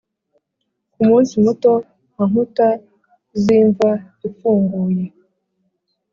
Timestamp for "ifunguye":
4.27-5.05